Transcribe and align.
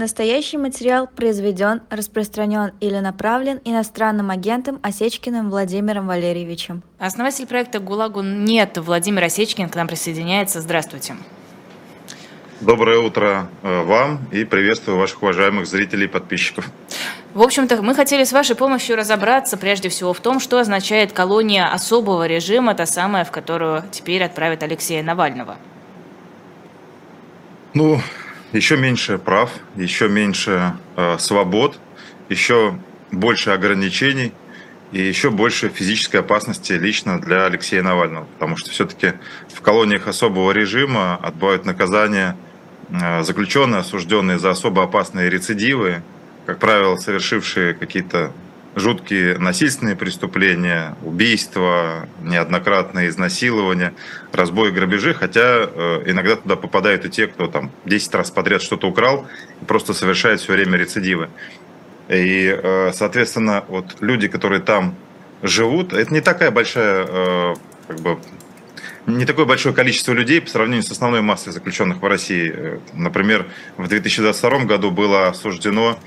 Настоящий 0.00 0.56
материал 0.56 1.06
произведен, 1.14 1.82
распространен 1.90 2.72
или 2.80 2.98
направлен 3.00 3.60
иностранным 3.66 4.30
агентом 4.30 4.80
Осечкиным 4.82 5.50
Владимиром 5.50 6.06
Валерьевичем. 6.06 6.82
Основатель 6.98 7.46
проекта 7.46 7.80
«ГУЛАГу 7.80 8.22
нет» 8.22 8.78
Владимир 8.78 9.24
Осечкин 9.24 9.68
к 9.68 9.74
нам 9.74 9.88
присоединяется. 9.88 10.62
Здравствуйте. 10.62 11.16
Доброе 12.62 13.00
утро 13.00 13.50
э, 13.62 13.82
вам 13.82 14.20
и 14.32 14.44
приветствую 14.44 14.96
ваших 14.96 15.22
уважаемых 15.22 15.66
зрителей 15.66 16.06
и 16.06 16.08
подписчиков. 16.08 16.70
В 17.34 17.42
общем-то, 17.42 17.82
мы 17.82 17.94
хотели 17.94 18.24
с 18.24 18.32
вашей 18.32 18.56
помощью 18.56 18.96
разобраться 18.96 19.58
прежде 19.58 19.90
всего 19.90 20.14
в 20.14 20.20
том, 20.20 20.40
что 20.40 20.58
означает 20.58 21.12
колония 21.12 21.70
особого 21.70 22.26
режима, 22.26 22.74
та 22.74 22.86
самая, 22.86 23.26
в 23.26 23.30
которую 23.30 23.84
теперь 23.90 24.22
отправят 24.24 24.62
Алексея 24.62 25.02
Навального. 25.02 25.58
Ну, 27.74 28.00
еще 28.52 28.76
меньше 28.76 29.18
прав, 29.18 29.50
еще 29.76 30.08
меньше 30.08 30.74
э, 30.96 31.18
свобод, 31.18 31.78
еще 32.28 32.78
больше 33.10 33.50
ограничений 33.50 34.32
и 34.92 35.00
еще 35.00 35.30
больше 35.30 35.68
физической 35.68 36.18
опасности 36.18 36.72
лично 36.72 37.20
для 37.20 37.46
Алексея 37.46 37.82
Навального. 37.82 38.26
Потому 38.34 38.56
что 38.56 38.70
все-таки 38.70 39.12
в 39.48 39.60
колониях 39.60 40.08
особого 40.08 40.52
режима 40.52 41.16
отбывают 41.16 41.64
наказание 41.64 42.36
э, 42.90 43.22
заключенные, 43.22 43.80
осужденные 43.80 44.38
за 44.38 44.50
особо 44.50 44.82
опасные 44.82 45.30
рецидивы, 45.30 46.02
как 46.46 46.58
правило, 46.58 46.96
совершившие 46.96 47.74
какие-то 47.74 48.32
жуткие 48.76 49.38
насильственные 49.38 49.96
преступления, 49.96 50.96
убийства, 51.02 52.08
неоднократные 52.22 53.08
изнасилования, 53.08 53.94
разбой, 54.32 54.70
грабежи, 54.70 55.12
хотя 55.12 55.40
э, 55.42 56.02
иногда 56.06 56.36
туда 56.36 56.56
попадают 56.56 57.04
и 57.04 57.10
те, 57.10 57.26
кто 57.26 57.48
там 57.48 57.70
10 57.86 58.14
раз 58.14 58.30
подряд 58.30 58.62
что-то 58.62 58.88
украл 58.88 59.26
и 59.60 59.64
просто 59.64 59.92
совершает 59.92 60.40
все 60.40 60.52
время 60.52 60.78
рецидивы. 60.78 61.30
И, 62.08 62.56
э, 62.62 62.92
соответственно, 62.94 63.64
вот 63.68 63.96
люди, 64.00 64.28
которые 64.28 64.60
там 64.60 64.94
живут, 65.42 65.92
это 65.92 66.12
не 66.12 66.20
такая 66.20 66.50
большая, 66.50 67.06
э, 67.08 67.54
как 67.88 68.00
бы, 68.00 68.18
не 69.06 69.24
такое 69.24 69.46
большое 69.46 69.74
количество 69.74 70.12
людей 70.12 70.40
по 70.40 70.48
сравнению 70.48 70.84
с 70.84 70.90
основной 70.90 71.22
массой 71.22 71.52
заключенных 71.52 72.00
в 72.02 72.06
России. 72.06 72.80
Например, 72.92 73.46
в 73.76 73.88
2022 73.88 74.64
году 74.66 74.90
было 74.90 75.28
осуждено 75.28 75.98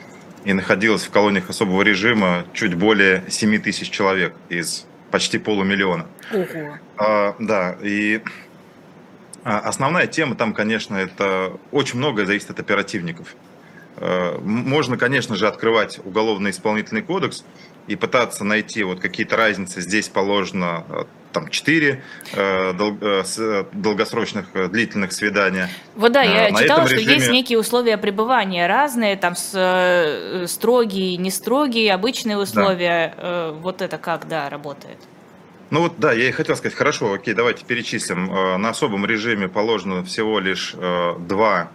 и 0.46 0.54
находилось 0.54 1.04
в 1.04 1.10
колониях 1.10 1.50
особого 1.50 1.82
режима 1.82 2.46
чуть 2.54 2.76
более 2.76 3.24
7 3.30 3.62
тысяч 3.62 3.90
человек 3.90 4.34
из 4.50 4.86
почти 5.12 5.38
полумиллиона. 5.38 6.08
Ого. 6.32 6.78
А, 6.98 7.36
да, 7.40 7.76
и 7.82 8.22
а, 9.44 9.60
основная 9.60 10.08
тема 10.08 10.36
там, 10.36 10.54
конечно, 10.54 10.96
это 10.96 11.54
очень 11.72 12.00
многое 12.00 12.26
зависит 12.26 12.50
от 12.50 12.60
оперативников. 12.60 13.36
А, 13.98 14.40
можно, 14.42 14.98
конечно 14.98 15.36
же, 15.36 15.48
открывать 15.48 16.00
уголовно-исполнительный 16.04 17.04
кодекс 17.04 17.46
и 17.88 17.96
пытаться 17.96 18.44
найти 18.44 18.84
вот 18.84 19.00
какие-то 19.00 19.38
разницы. 19.38 19.82
Здесь 19.82 20.10
положено 20.10 21.08
там 21.34 21.50
четыре 21.50 22.04
э, 22.32 22.74
дол, 22.74 22.98
э, 23.02 23.66
долгосрочных 23.74 24.46
э, 24.54 24.68
длительных 24.68 25.12
свидания. 25.12 25.70
Вот 25.96 26.12
да, 26.14 26.22
я 26.22 26.52
На 26.52 26.62
читала, 26.62 26.86
что 26.86 26.96
режиме... 26.96 27.16
есть 27.16 27.32
некие 27.32 27.60
условия 27.60 27.98
пребывания 27.98 28.68
разные, 28.68 29.18
там 29.18 29.36
с, 29.36 29.52
э, 29.54 30.46
строгие, 30.48 31.18
не 31.18 31.32
строгие, 31.32 31.94
обычные 31.94 32.38
условия. 32.38 33.14
Да. 33.18 33.24
Э, 33.24 33.52
вот 33.60 33.82
это 33.82 33.98
как, 33.98 34.28
да, 34.28 34.50
работает? 34.50 34.98
Ну 35.70 35.82
вот, 35.82 35.94
да, 35.98 36.14
я 36.14 36.30
и 36.30 36.32
хотел 36.32 36.56
сказать, 36.56 36.78
хорошо, 36.78 37.14
окей, 37.14 37.34
давайте 37.34 37.66
перечислим. 37.66 38.32
Э, 38.32 38.58
на 38.58 38.70
особом 38.70 39.06
режиме 39.06 39.48
положено 39.48 40.04
всего 40.04 40.40
лишь 40.40 40.76
э, 40.78 41.16
два 41.20 41.72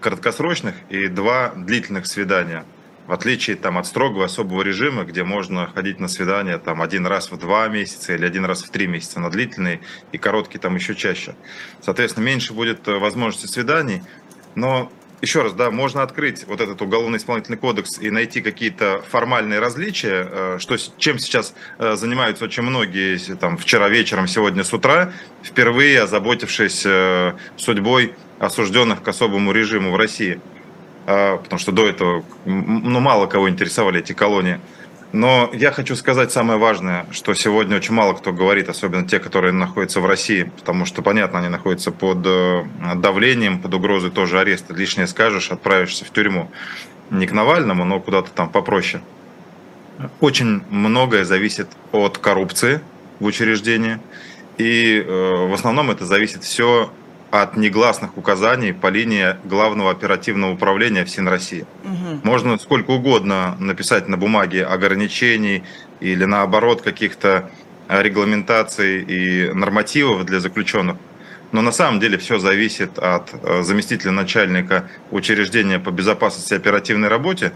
краткосрочных 0.00 0.74
и 0.88 1.08
два 1.08 1.52
длительных 1.54 2.06
свидания 2.06 2.64
в 3.10 3.12
отличие 3.12 3.56
там, 3.56 3.76
от 3.76 3.88
строгого 3.88 4.26
особого 4.26 4.62
режима, 4.62 5.02
где 5.02 5.24
можно 5.24 5.66
ходить 5.66 5.98
на 5.98 6.06
свидание 6.06 6.58
там, 6.58 6.80
один 6.80 7.08
раз 7.08 7.32
в 7.32 7.36
два 7.38 7.66
месяца 7.66 8.14
или 8.14 8.24
один 8.24 8.44
раз 8.44 8.62
в 8.62 8.70
три 8.70 8.86
месяца, 8.86 9.18
на 9.18 9.30
длительные 9.30 9.80
и 10.12 10.16
короткие 10.16 10.60
там 10.60 10.76
еще 10.76 10.94
чаще. 10.94 11.34
Соответственно, 11.82 12.26
меньше 12.26 12.52
будет 12.52 12.86
э, 12.86 12.98
возможности 12.98 13.46
свиданий, 13.46 14.04
но 14.54 14.92
еще 15.22 15.42
раз, 15.42 15.54
да, 15.54 15.72
можно 15.72 16.04
открыть 16.04 16.46
вот 16.46 16.60
этот 16.60 16.80
уголовно-исполнительный 16.82 17.58
кодекс 17.58 17.98
и 17.98 18.10
найти 18.12 18.42
какие-то 18.42 19.02
формальные 19.10 19.58
различия, 19.58 20.28
э, 20.30 20.56
что, 20.60 20.76
чем 20.96 21.18
сейчас 21.18 21.52
э, 21.78 21.96
занимаются 21.96 22.44
очень 22.44 22.62
многие, 22.62 23.18
там, 23.34 23.58
вчера 23.58 23.88
вечером, 23.88 24.28
сегодня 24.28 24.62
с 24.62 24.72
утра, 24.72 25.12
впервые 25.42 26.02
озаботившись 26.02 26.86
судьбой 27.56 28.14
осужденных 28.38 29.02
к 29.02 29.08
особому 29.08 29.50
режиму 29.50 29.90
в 29.90 29.96
России. 29.96 30.40
А, 31.12 31.38
потому 31.38 31.58
что 31.58 31.72
до 31.72 31.88
этого 31.88 32.22
ну, 32.44 33.00
мало 33.00 33.26
кого 33.26 33.50
интересовали 33.50 33.98
эти 33.98 34.12
колонии. 34.12 34.60
Но 35.12 35.50
я 35.52 35.72
хочу 35.72 35.96
сказать 35.96 36.30
самое 36.30 36.56
важное, 36.56 37.04
что 37.10 37.34
сегодня 37.34 37.76
очень 37.76 37.94
мало 37.94 38.12
кто 38.12 38.32
говорит, 38.32 38.68
особенно 38.68 39.08
те, 39.08 39.18
которые 39.18 39.52
находятся 39.52 40.00
в 40.00 40.06
России, 40.06 40.52
потому 40.56 40.86
что, 40.86 41.02
понятно, 41.02 41.40
они 41.40 41.48
находятся 41.48 41.90
под 41.90 42.18
э, 42.24 42.62
давлением, 42.94 43.58
под 43.58 43.74
угрозой 43.74 44.12
тоже 44.12 44.38
ареста. 44.38 44.72
Лишнее 44.72 45.08
скажешь, 45.08 45.50
отправишься 45.50 46.04
в 46.04 46.12
тюрьму. 46.12 46.48
Не 47.10 47.26
к 47.26 47.32
Навальному, 47.32 47.84
но 47.84 47.98
куда-то 47.98 48.30
там 48.30 48.48
попроще. 48.48 49.02
Очень 50.20 50.62
многое 50.70 51.24
зависит 51.24 51.66
от 51.90 52.18
коррупции 52.18 52.82
в 53.18 53.24
учреждении. 53.24 53.98
И 54.58 55.04
э, 55.04 55.46
в 55.48 55.52
основном 55.54 55.90
это 55.90 56.04
зависит 56.04 56.44
все 56.44 56.92
от 57.30 57.56
негласных 57.56 58.16
указаний 58.16 58.72
по 58.72 58.88
линии 58.88 59.36
Главного 59.44 59.90
оперативного 59.90 60.52
управления 60.52 61.04
ФСИН 61.04 61.28
России. 61.28 61.64
Угу. 61.84 62.20
Можно 62.24 62.58
сколько 62.58 62.90
угодно 62.90 63.56
написать 63.60 64.08
на 64.08 64.16
бумаге 64.16 64.64
ограничений 64.64 65.62
или 66.00 66.24
наоборот 66.24 66.82
каких-то 66.82 67.50
регламентаций 67.88 69.02
и 69.02 69.52
нормативов 69.52 70.24
для 70.24 70.40
заключенных. 70.40 70.96
Но 71.52 71.62
на 71.62 71.72
самом 71.72 71.98
деле 71.98 72.16
все 72.18 72.38
зависит 72.38 72.98
от 72.98 73.30
э, 73.32 73.62
заместителя 73.62 74.12
начальника 74.12 74.88
учреждения 75.10 75.80
по 75.80 75.90
безопасности 75.90 76.54
и 76.54 76.56
оперативной 76.56 77.08
работе 77.08 77.52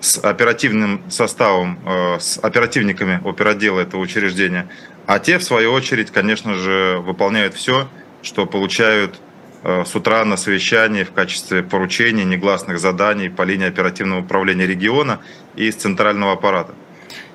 с 0.00 0.18
оперативным 0.18 1.00
составом, 1.08 1.78
э, 1.86 2.18
с 2.20 2.38
оперативниками 2.38 3.20
оперотдела 3.24 3.80
этого 3.80 4.02
учреждения. 4.02 4.68
А 5.06 5.18
те, 5.18 5.38
в 5.38 5.44
свою 5.44 5.72
очередь, 5.72 6.10
конечно 6.10 6.54
же, 6.54 6.98
выполняют 6.98 7.54
все, 7.54 7.88
что 8.22 8.46
получают 8.46 9.20
э, 9.64 9.84
с 9.84 9.94
утра 9.94 10.24
на 10.24 10.36
совещании 10.36 11.04
в 11.04 11.12
качестве 11.12 11.62
поручений, 11.62 12.24
негласных 12.24 12.78
заданий 12.78 13.28
по 13.28 13.42
линии 13.42 13.66
оперативного 13.66 14.20
управления 14.20 14.66
региона 14.66 15.20
и 15.56 15.66
из 15.66 15.74
центрального 15.74 16.32
аппарата. 16.32 16.74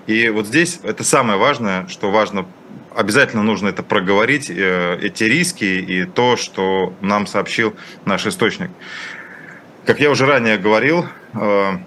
И 0.08 0.30
вот 0.30 0.48
здесь 0.48 0.80
это 0.84 1.04
самое 1.04 1.38
важное, 1.38 1.88
что 1.88 2.10
важно, 2.10 2.46
обязательно 2.96 3.44
нужно 3.44 3.68
это 3.68 3.84
проговорить, 3.84 4.50
э, 4.50 4.98
эти 5.02 5.26
риски 5.26 5.66
и 5.66 6.06
то, 6.06 6.38
что 6.38 6.94
нам 7.02 7.28
сообщил 7.28 7.76
наш 8.06 8.26
источник. 8.26 8.72
Как 9.86 10.00
я 10.00 10.10
уже 10.10 10.26
ранее 10.26 10.58
говорил, 10.58 11.06
э, 11.34 11.78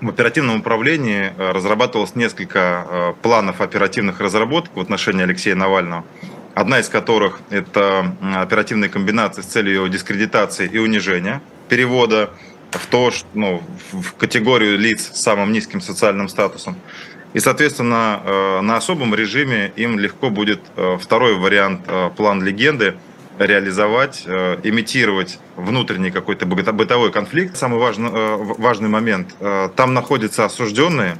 в 0.00 0.08
оперативном 0.08 0.60
управлении 0.60 1.30
разрабатывалось 1.36 2.14
несколько 2.14 3.14
планов 3.20 3.60
оперативных 3.60 4.18
разработок 4.20 4.74
в 4.74 4.80
отношении 4.80 5.24
Алексея 5.24 5.54
Навального 5.54 6.06
одна 6.54 6.80
из 6.80 6.88
которых 6.88 7.40
это 7.50 8.14
оперативная 8.36 8.88
комбинация 8.88 9.42
с 9.42 9.46
целью 9.46 9.74
его 9.74 9.86
дискредитации 9.88 10.68
и 10.68 10.78
унижения, 10.78 11.40
перевода 11.68 12.30
в 12.70 12.86
то, 12.86 13.10
ну, 13.34 13.62
в 13.92 14.12
категорию 14.14 14.78
лиц 14.78 15.10
с 15.12 15.22
самым 15.22 15.52
низким 15.52 15.80
социальным 15.80 16.28
статусом. 16.28 16.76
И, 17.32 17.38
соответственно, 17.38 18.20
э, 18.24 18.60
на 18.60 18.76
особом 18.76 19.14
режиме 19.14 19.72
им 19.76 19.98
легко 19.98 20.30
будет 20.30 20.60
э, 20.76 20.98
второй 21.00 21.36
вариант 21.36 21.82
э, 21.86 22.10
план 22.16 22.42
легенды 22.42 22.96
реализовать, 23.38 24.26
имитировать 24.26 25.38
внутренний 25.56 26.10
какой-то 26.10 26.44
бытовой 26.44 27.10
конфликт. 27.10 27.56
Самый 27.56 27.80
важный, 27.80 28.10
важный 28.36 28.90
момент. 28.90 29.34
Там 29.76 29.94
находятся 29.94 30.44
осужденные, 30.44 31.16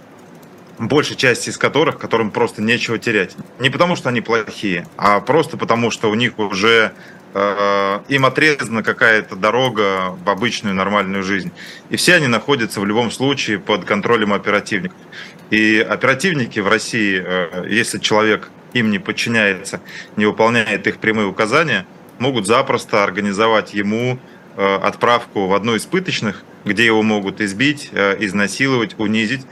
большей 0.86 1.16
части 1.16 1.50
из 1.50 1.58
которых, 1.58 1.98
которым 1.98 2.30
просто 2.30 2.62
нечего 2.62 2.98
терять. 2.98 3.36
Не 3.58 3.70
потому, 3.70 3.96
что 3.96 4.08
они 4.08 4.20
плохие, 4.22 4.86
а 4.96 5.20
просто 5.20 5.56
потому, 5.58 5.90
что 5.90 6.10
у 6.10 6.14
них 6.14 6.38
уже 6.38 6.92
э, 7.34 8.00
им 8.08 8.24
отрезана 8.24 8.82
какая-то 8.82 9.36
дорога 9.36 10.16
в 10.24 10.28
обычную 10.28 10.74
нормальную 10.74 11.22
жизнь. 11.22 11.52
И 11.90 11.96
все 11.96 12.14
они 12.14 12.28
находятся 12.28 12.80
в 12.80 12.86
любом 12.86 13.10
случае 13.10 13.58
под 13.58 13.84
контролем 13.84 14.32
оперативников. 14.32 14.96
И 15.50 15.78
оперативники 15.78 16.60
в 16.60 16.68
России, 16.68 17.22
э, 17.22 17.66
если 17.68 17.98
человек 17.98 18.50
им 18.72 18.90
не 18.90 18.98
подчиняется, 18.98 19.82
не 20.16 20.24
выполняет 20.24 20.86
их 20.86 20.98
прямые 20.98 21.26
указания, 21.26 21.86
могут 22.18 22.46
запросто 22.46 23.04
организовать 23.04 23.74
ему 23.74 24.18
э, 24.56 24.76
отправку 24.76 25.46
в 25.46 25.54
одну 25.54 25.74
из 25.74 25.84
пыточных, 25.84 26.42
где 26.64 26.86
его 26.86 27.02
могут 27.02 27.40
избить, 27.40 27.90
изнасиловать, 28.18 28.94
унизить 28.98 29.46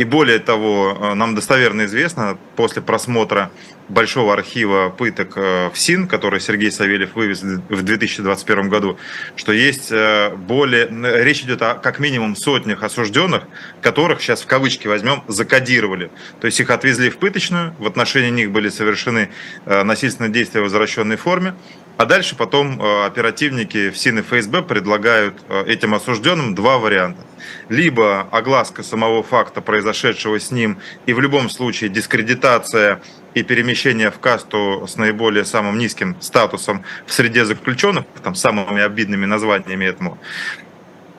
И 0.00 0.04
более 0.04 0.38
того, 0.38 0.96
э, 0.98 1.14
нам 1.14 1.34
достоверно 1.34 1.84
известно 1.84 2.38
после 2.56 2.80
просмотра 2.80 3.50
большого 3.90 4.32
архива 4.32 4.88
пыток 4.88 5.34
э, 5.36 5.68
в 5.68 5.78
СИН, 5.78 6.08
который 6.08 6.40
Сергей 6.40 6.72
Савельев 6.72 7.14
вывез 7.14 7.42
в 7.42 7.82
2021 7.82 8.70
году, 8.70 8.98
что 9.36 9.52
есть 9.52 9.92
э, 9.92 10.34
более... 10.34 10.88
Речь 11.22 11.42
идет 11.42 11.60
о 11.60 11.74
как 11.74 11.98
минимум 11.98 12.34
сотнях 12.34 12.82
осужденных, 12.82 13.42
которых, 13.82 14.22
сейчас 14.22 14.40
в 14.40 14.46
кавычки 14.46 14.88
возьмем, 14.88 15.22
закодировали. 15.28 16.10
То 16.40 16.46
есть 16.46 16.58
их 16.58 16.70
отвезли 16.70 17.10
в 17.10 17.18
пыточную, 17.18 17.74
в 17.78 17.86
отношении 17.86 18.30
них 18.30 18.52
были 18.52 18.70
совершены 18.70 19.28
насильственные 19.66 20.32
действия 20.32 20.62
в 20.62 20.64
возвращенной 20.64 21.16
форме, 21.16 21.54
а 22.00 22.06
дальше 22.06 22.34
потом 22.34 22.80
оперативники 22.80 23.90
в 23.90 23.98
СИН 23.98 24.20
и 24.20 24.22
ФСБ 24.22 24.62
предлагают 24.62 25.34
этим 25.66 25.94
осужденным 25.94 26.54
два 26.54 26.78
варианта. 26.78 27.20
Либо 27.68 28.22
огласка 28.32 28.82
самого 28.82 29.22
факта 29.22 29.60
произошедшего 29.60 30.40
с 30.40 30.50
ним 30.50 30.78
и 31.04 31.12
в 31.12 31.20
любом 31.20 31.50
случае 31.50 31.90
дискредитация 31.90 33.02
и 33.34 33.42
перемещение 33.42 34.10
в 34.10 34.18
касту 34.18 34.86
с 34.88 34.96
наиболее 34.96 35.44
самым 35.44 35.76
низким 35.76 36.16
статусом 36.20 36.84
в 37.04 37.12
среде 37.12 37.44
заключенных, 37.44 38.06
там 38.22 38.34
самыми 38.34 38.80
обидными 38.80 39.26
названиями 39.26 39.84
этому, 39.84 40.18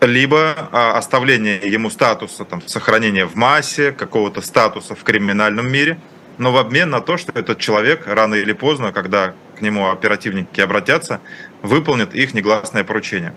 либо 0.02 0.68
а, 0.72 0.98
оставление 0.98 1.58
ему 1.58 1.92
статуса, 1.92 2.44
там, 2.44 2.68
сохранения 2.68 3.28
в 3.28 3.36
массе, 3.36 3.92
какого-то 3.92 4.42
статуса 4.42 4.96
в 4.96 5.04
криминальном 5.04 5.72
мире, 5.72 6.00
но 6.40 6.52
в 6.52 6.58
обмен 6.58 6.90
на 6.90 7.02
то, 7.02 7.18
что 7.18 7.32
этот 7.34 7.60
человек 7.60 8.08
рано 8.08 8.34
или 8.34 8.54
поздно, 8.54 8.92
когда 8.92 9.36
к 9.62 9.64
нему 9.64 9.92
оперативники 9.92 10.60
обратятся, 10.60 11.22
выполнит 11.62 12.16
их 12.16 12.34
негласное 12.34 12.84
поручение. 12.84 13.36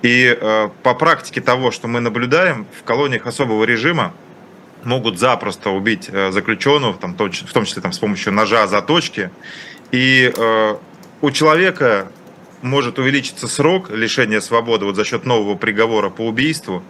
И 0.00 0.34
э, 0.40 0.70
по 0.82 0.94
практике 0.94 1.42
того, 1.42 1.70
что 1.70 1.86
мы 1.86 2.00
наблюдаем, 2.00 2.66
в 2.78 2.82
колониях 2.82 3.26
особого 3.26 3.64
режима 3.64 4.14
могут 4.84 5.18
запросто 5.18 5.68
убить 5.68 6.08
э, 6.10 6.30
заключенного, 6.32 6.94
там, 6.94 7.12
в 7.12 7.52
том 7.52 7.64
числе 7.66 7.82
там, 7.82 7.92
с 7.92 7.98
помощью 7.98 8.32
ножа, 8.32 8.66
заточки. 8.66 9.30
И 9.92 10.32
э, 10.34 10.76
у 11.20 11.30
человека 11.30 12.10
может 12.62 12.98
увеличиться 12.98 13.46
срок 13.46 13.90
лишения 13.90 14.40
свободы 14.40 14.86
вот 14.86 14.96
за 14.96 15.04
счет 15.04 15.26
нового 15.26 15.56
приговора 15.56 16.08
по 16.08 16.22
убийству 16.22 16.82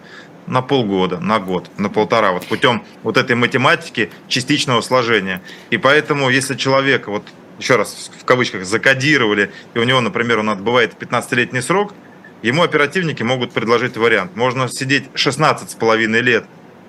на 0.47 0.63
полгода, 0.63 1.19
на 1.19 1.41
год, 1.41 1.71
на 1.77 1.89
полтора, 1.89 2.31
вот 2.31 2.47
путем 2.47 2.85
вот 3.03 3.17
этой 3.17 3.35
математики 3.35 4.11
частичного 4.29 4.81
сложения. 4.81 5.43
И 5.71 5.77
поэтому, 5.77 6.31
если 6.31 6.55
человека, 6.55 7.11
вот 7.11 7.25
еще 7.61 7.77
раз 7.77 8.11
в 8.19 8.25
кавычках, 8.25 8.65
закодировали, 8.65 9.53
и 9.75 9.79
у 9.79 9.85
него, 9.85 10.01
например, 10.01 10.41
он 10.41 10.51
отбывает 10.51 10.95
15-летний 10.99 11.61
срок– 11.61 11.95
Ему 12.43 12.63
оперативники 12.63 13.23
могут 13.23 13.53
предложить 13.53 13.97
вариант. 13.97 14.35
Можно 14.35 14.69
сидеть 14.69 15.05
16 15.15 15.71
с 15.71 15.75
половиной 15.75 16.23
лет, 16.23 16.45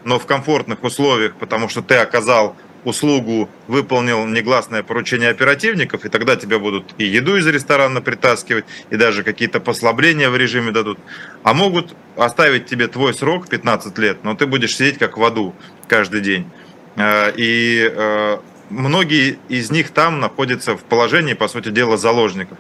но 0.06 0.18
в 0.18 0.26
комфортных 0.26 0.84
условиях, 0.84 1.36
потому 1.36 1.68
что 1.68 1.82
ты 1.82 1.96
оказал 1.96 2.56
услугу, 2.86 3.50
выполнил 3.68 4.26
негласное 4.26 4.82
поручение 4.82 5.30
оперативников, 5.30 6.06
и 6.06 6.10
тогда 6.10 6.36
тебе 6.36 6.58
будут 6.58 6.96
и 6.98 7.04
еду 7.04 7.36
из 7.36 7.46
ресторана 7.46 8.02
притаскивать, 8.02 8.66
и 8.90 8.96
даже 8.96 9.24
какие-то 9.24 9.60
послабления 9.60 10.30
в 10.30 10.38
режиме 10.38 10.72
дадут. 10.72 10.98
А 11.44 11.54
могут 11.54 11.94
оставить 12.16 12.66
тебе 12.66 12.88
твой 12.88 13.14
срок 13.14 13.50
15 13.50 13.96
лет, 14.00 14.24
но 14.24 14.36
ты 14.36 14.48
будешь 14.48 14.76
сидеть 14.76 14.98
как 14.98 15.18
в 15.18 15.24
аду 15.24 15.54
каждый 15.88 16.22
день. 16.22 16.50
Э, 16.96 17.32
и 17.36 17.92
э, 17.94 18.38
многие 18.72 19.38
из 19.50 19.72
них 19.72 19.92
там 19.92 20.20
находятся 20.20 20.76
в 20.76 20.84
положении, 20.84 21.34
по 21.34 21.48
сути 21.48 21.70
дела, 21.70 21.98
заложников. 21.98 22.58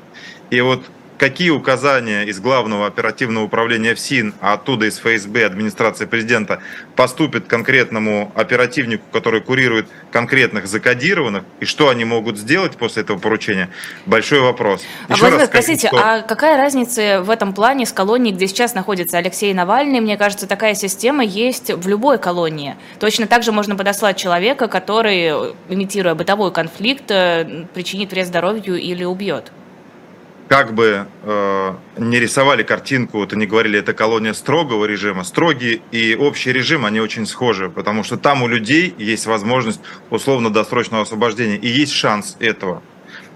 И 0.50 0.62
вот 0.62 0.84
какие 1.22 1.52
указания 1.52 2.24
из 2.24 2.40
Главного 2.40 2.88
оперативного 2.88 3.44
управления 3.44 3.94
ФСИН, 3.94 4.34
а 4.42 4.54
оттуда 4.54 4.88
из 4.88 4.98
ФСБ, 4.98 5.46
администрации 5.46 6.06
президента, 6.06 6.64
поступят 6.96 7.46
конкретному 7.46 8.32
оперативнику, 8.34 9.04
который 9.14 9.40
курирует 9.40 9.88
конкретных 10.12 10.66
закодированных, 10.66 11.44
и 11.60 11.66
что 11.66 11.90
они 11.90 12.06
могут 12.06 12.40
сделать 12.40 12.76
после 12.76 13.04
этого 13.04 13.20
поручения, 13.20 13.70
большой 14.08 14.40
вопрос. 14.40 14.82
А, 15.10 15.14
Еще 15.14 15.22
Владимир, 15.22 15.46
скажу, 15.46 15.52
простите, 15.52 15.88
что... 15.90 15.98
а 16.04 16.22
какая 16.24 16.58
разница 16.58 17.22
в 17.22 17.30
этом 17.30 17.54
плане 17.54 17.86
с 17.86 17.94
колонией, 17.94 18.36
где 18.36 18.48
сейчас 18.48 18.74
находится 18.74 19.20
Алексей 19.20 19.54
Навальный? 19.54 20.00
Мне 20.00 20.18
кажется, 20.18 20.48
такая 20.48 20.74
система 20.74 21.24
есть 21.24 21.70
в 21.72 21.88
любой 21.88 22.18
колонии. 22.18 22.78
Точно 23.00 23.28
так 23.28 23.44
же 23.44 23.52
можно 23.52 23.76
подослать 23.76 24.18
человека, 24.18 24.68
который, 24.68 25.54
имитируя 25.70 26.16
бытовой 26.16 26.52
конфликт, 26.52 27.12
э, 27.12 27.68
причинит 27.76 28.12
вред 28.12 28.26
здоровью 28.26 28.78
или 28.78 29.04
убьет 29.04 29.52
как 30.52 30.74
бы 30.74 31.08
э, 31.24 31.74
не 31.96 32.20
рисовали 32.20 32.64
картинку, 32.64 33.20
вот 33.20 33.32
они 33.32 33.46
говорили, 33.46 33.80
это 33.80 33.94
колония 33.94 34.34
строгого 34.34 34.84
режима, 34.84 35.24
строгий 35.24 35.82
и 35.92 36.14
общий 36.14 36.52
режим, 36.52 36.86
они 36.86 37.00
очень 37.00 37.26
схожи, 37.26 37.70
потому 37.70 38.04
что 38.04 38.18
там 38.18 38.44
у 38.44 38.50
людей 38.50 38.94
есть 38.98 39.28
возможность 39.28 39.80
условно-досрочного 40.10 41.04
освобождения, 41.04 41.56
и 41.56 41.70
есть 41.70 41.94
шанс 41.94 42.36
этого. 42.42 42.84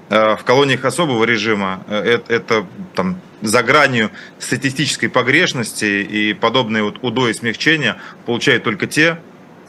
Э, 0.09 0.35
в 0.35 0.44
колониях 0.44 0.83
особого 0.83 1.23
режима 1.23 1.85
э, 1.88 2.15
это, 2.15 2.33
это 2.33 2.65
там, 2.95 3.21
за 3.41 3.63
гранью 3.63 4.12
статистической 4.38 5.07
погрешности 5.07 5.85
и 5.85 6.33
подобные 6.33 6.83
вот 6.83 7.01
УДО 7.01 7.29
и 7.29 7.33
смягчения 7.33 7.95
получают 8.25 8.65
только 8.65 8.88
те, 8.88 9.19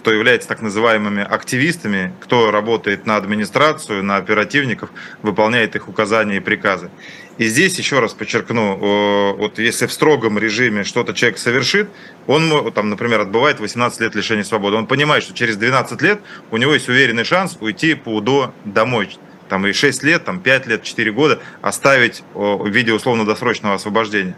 кто 0.07 0.13
является 0.13 0.47
так 0.47 0.63
называемыми 0.63 1.25
активистами, 1.25 2.13
кто 2.21 2.53
работает 2.53 3.07
на 3.07 3.17
администрацию, 3.17 4.05
на 4.05 4.19
оперативников, 4.19 4.91
выполняет 5.21 5.75
их 5.75 5.89
указания 5.89 6.37
и 6.37 6.41
приказы. 6.41 6.91
И 7.39 7.45
здесь, 7.49 7.79
еще 7.79 8.01
раз 8.01 8.15
подчеркну, 8.15 9.37
вот 9.37 9.59
если 9.59 9.87
в 9.87 9.93
строгом 9.93 10.39
режиме 10.39 10.85
что-то 10.85 11.13
человек 11.13 11.39
совершит, 11.39 11.89
он, 12.27 12.73
там, 12.73 12.89
например, 12.89 13.21
отбывает 13.21 13.61
18 13.61 14.01
лет 14.01 14.15
лишения 14.15 14.43
свободы, 14.43 14.77
он 14.77 14.87
понимает, 14.87 15.23
что 15.23 15.35
через 15.35 15.57
12 15.57 16.01
лет 16.01 16.21
у 16.51 16.57
него 16.57 16.73
есть 16.73 16.89
уверенный 16.89 17.25
шанс 17.25 17.59
уйти 17.61 17.95
по 17.95 18.09
УДО 18.15 18.55
домой. 18.65 19.19
Там 19.51 19.67
и 19.67 19.73
6 19.73 20.03
лет, 20.03 20.25
там 20.25 20.41
5 20.41 20.67
лет, 20.67 20.83
4 20.83 21.13
года 21.13 21.39
оставить 21.61 22.23
в 22.35 22.67
виде 22.69 22.93
условно-досрочного 22.93 23.75
освобождения. 23.75 24.35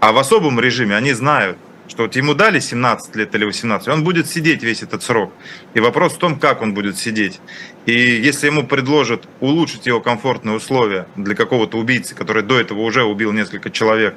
А 0.00 0.12
в 0.12 0.18
особом 0.18 0.58
режиме 0.58 0.96
они 0.96 1.12
знают, 1.12 1.56
что 1.90 2.04
вот 2.04 2.14
ему 2.14 2.34
дали 2.34 2.60
17 2.60 3.16
лет 3.16 3.34
или 3.34 3.44
18, 3.44 3.88
он 3.88 4.04
будет 4.04 4.28
сидеть 4.28 4.62
весь 4.62 4.82
этот 4.82 5.02
срок. 5.02 5.32
И 5.74 5.80
вопрос 5.80 6.14
в 6.14 6.18
том, 6.18 6.38
как 6.38 6.62
он 6.62 6.72
будет 6.72 6.96
сидеть. 6.96 7.40
И 7.84 7.92
если 7.92 8.46
ему 8.46 8.64
предложат 8.64 9.28
улучшить 9.40 9.86
его 9.86 10.00
комфортные 10.00 10.56
условия 10.56 11.06
для 11.16 11.34
какого-то 11.34 11.78
убийцы, 11.78 12.14
который 12.14 12.44
до 12.44 12.60
этого 12.60 12.80
уже 12.80 13.02
убил 13.02 13.32
несколько 13.32 13.70
человек, 13.70 14.14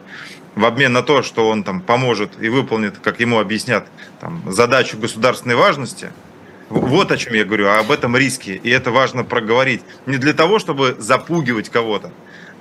в 0.54 0.66
обмен 0.66 0.94
на 0.94 1.02
то, 1.02 1.24
что 1.24 1.50
он 1.50 1.64
там 1.64 1.82
поможет 1.82 2.34
и 2.40 2.48
выполнит, 2.48 3.00
как 3.00 3.20
ему 3.20 3.40
объяснят, 3.40 3.88
там, 4.22 4.44
задачу 4.52 5.00
государственной 5.00 5.56
важности, 5.56 6.12
вот 6.70 7.12
о 7.12 7.18
чем 7.18 7.34
я 7.34 7.44
говорю, 7.44 7.68
а 7.70 7.80
об 7.80 7.92
этом 7.92 8.16
риске. 8.16 8.56
И 8.56 8.70
это 8.70 8.92
важно 8.92 9.24
проговорить. 9.24 9.82
Не 10.06 10.18
для 10.18 10.34
того, 10.34 10.60
чтобы 10.60 10.96
запугивать 11.00 11.70
кого-то, 11.70 12.12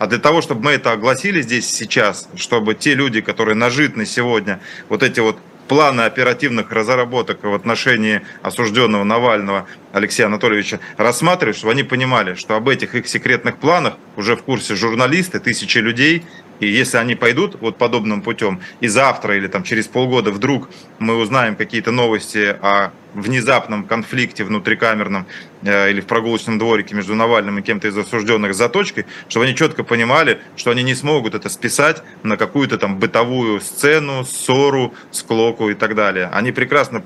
а 0.03 0.09
для 0.09 0.19
того, 0.19 0.43
чтобы 0.43 0.65
мы 0.65 0.73
это 0.73 0.91
огласили 0.91 1.43
здесь 1.43 1.71
сейчас, 1.71 2.29
чтобы 2.35 2.75
те 2.75 2.95
люди, 2.97 3.21
которые 3.21 3.55
нажитны 3.55 4.05
сегодня, 4.05 4.59
вот 4.89 5.05
эти 5.05 5.21
вот 5.21 5.39
планы 5.69 6.01
оперативных 6.01 6.73
разработок 6.73 7.45
в 7.45 7.55
отношении 7.55 8.23
осужденного 8.43 9.05
Навального 9.05 9.69
Алексея 9.93 10.27
Анатольевича 10.27 10.81
рассматривают, 10.97 11.57
чтобы 11.57 11.75
они 11.75 11.85
понимали, 11.85 12.35
что 12.35 12.57
об 12.57 12.69
этих 12.69 12.97
их 12.97 13.07
секретных 13.07 13.59
планах 13.59 13.95
уже 14.17 14.35
в 14.35 14.43
курсе 14.43 14.75
журналисты, 14.75 15.39
тысячи 15.39 15.79
людей, 15.79 16.25
и 16.63 16.69
если 16.69 16.97
они 16.99 17.17
пойдут 17.17 17.57
вот 17.61 17.77
подобным 17.77 18.23
путем, 18.23 18.61
и 18.81 18.87
завтра 18.87 19.37
или 19.37 19.49
там 19.49 19.65
через 19.65 19.89
полгода 19.89 20.31
вдруг 20.31 20.71
мы 21.01 21.17
узнаем 21.17 21.57
какие-то 21.57 21.91
новости 21.91 22.57
о 22.63 22.93
внезапном 23.15 23.85
конфликте 23.85 24.45
внутрикамерном 24.45 25.27
э, 25.65 25.91
или 25.91 26.01
в 26.01 26.07
прогулочном 26.07 26.59
дворике 26.59 26.95
между 26.95 27.17
Навальным 27.17 27.59
и 27.59 27.63
кем-то 27.63 27.89
из 27.89 27.99
осужденных 27.99 28.55
за 28.55 28.69
точкой, 28.69 29.07
чтобы 29.29 29.47
они 29.47 29.57
четко 29.57 29.83
понимали, 29.83 30.39
что 30.57 30.71
они 30.71 30.85
не 30.85 30.95
смогут 30.95 31.35
это 31.35 31.49
списать 31.49 32.05
на 32.23 32.37
какую-то 32.37 32.79
там 32.79 33.01
бытовую 33.01 33.61
сцену, 33.61 34.25
ссору, 34.25 34.95
склоку 35.11 35.69
и 35.69 35.75
так 35.75 35.97
далее. 35.97 36.31
Они 36.33 36.53
прекрасно 36.53 37.03